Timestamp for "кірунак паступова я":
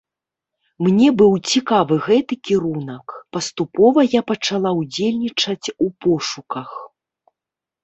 2.49-4.21